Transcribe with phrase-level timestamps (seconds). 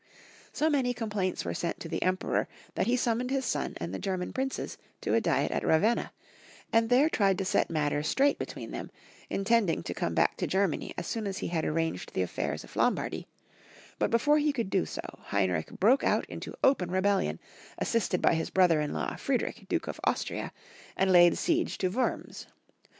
[0.51, 3.99] So many complaints were sent to the Emperor that he siunmoned his son and the
[3.99, 6.11] German princes to a diet at Ravenna,
[6.73, 8.89] and there tried to set matters straight between them,
[9.29, 12.75] intending to come back to Germany as soon as he had arranged the affairs of
[12.75, 13.27] Lombardy,
[13.99, 17.39] but before he could do so Heinrich broke out into open rebellion,
[17.77, 20.51] assisted by his brother in law, Friedrich, Duke of Austria,
[20.97, 22.47] and laid siege to Wurms.